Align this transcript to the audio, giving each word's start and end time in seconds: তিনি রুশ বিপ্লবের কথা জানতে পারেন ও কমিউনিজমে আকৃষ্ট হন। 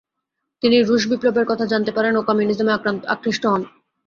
তিনি 0.63 0.77
রুশ 0.81 1.03
বিপ্লবের 1.11 1.45
কথা 1.47 1.65
জানতে 1.65 1.91
পারেন 1.91 2.13
ও 2.15 2.21
কমিউনিজমে 2.29 2.71
আকৃষ্ট 3.13 3.43
হন। 3.51 3.61